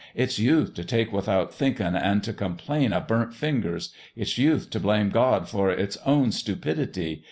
[0.15, 3.93] It's youth t' take without thinkin', an' t' complain o' burnt fingers.
[4.15, 7.19] It's youth t' blame God for its own stupidity.